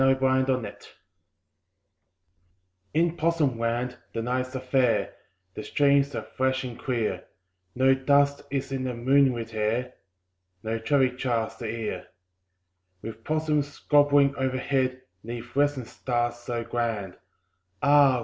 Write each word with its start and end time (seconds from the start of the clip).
IN 0.01 0.15
POSSUM 0.15 0.47
LAND 0.47 0.87
In 2.95 3.15
Possum 3.15 3.59
Land 3.59 3.97
the 4.13 4.23
nights 4.23 4.55
are 4.55 4.59
fair, 4.59 5.13
The 5.53 5.61
streams 5.63 6.15
are 6.15 6.23
fresh 6.23 6.63
and 6.63 6.79
clear; 6.79 7.25
No 7.75 7.93
dust 7.93 8.41
is 8.49 8.71
in 8.71 8.85
the 8.85 8.95
moonlit 8.95 9.53
air, 9.53 9.93
No 10.63 10.79
traffic 10.79 11.19
jars 11.19 11.55
the 11.57 11.67
ear. 11.69 12.07
With 13.03 13.23
possums 13.23 13.79
gambolling 13.91 14.33
overhead, 14.37 15.03
'Neath 15.23 15.55
western 15.55 15.85
stars 15.85 16.37
so 16.37 16.63
grand, 16.63 17.17
Ah! 17.83 18.19